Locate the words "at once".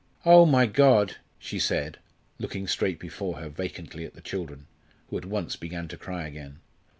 5.19-5.55